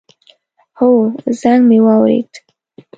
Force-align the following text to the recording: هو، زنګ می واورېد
هو، 0.77 0.91
زنګ 1.41 1.61
می 1.69 1.79
واورېد 1.85 2.31